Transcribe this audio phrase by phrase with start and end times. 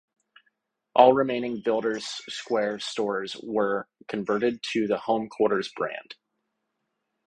[0.95, 6.15] All remaining Builders Square stores were converted to the Home Quarters brand.